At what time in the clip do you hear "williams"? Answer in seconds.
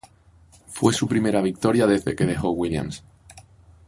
2.49-3.03